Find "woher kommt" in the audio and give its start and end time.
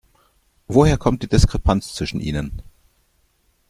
0.67-1.21